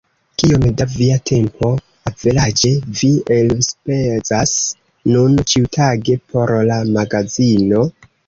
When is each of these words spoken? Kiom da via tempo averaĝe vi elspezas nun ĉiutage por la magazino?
Kiom 0.41 0.61
da 0.77 0.85
via 0.93 1.17
tempo 1.31 1.67
averaĝe 2.11 2.71
vi 3.01 3.09
elspezas 3.35 4.55
nun 5.13 5.37
ĉiutage 5.53 6.17
por 6.33 6.55
la 6.73 6.79
magazino? 6.99 7.85